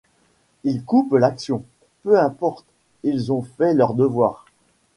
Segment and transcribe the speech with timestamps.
[0.63, 1.63] Ils coupent l'action;
[2.01, 2.65] peu importe,
[3.03, 4.47] ils ont fait leur devoir.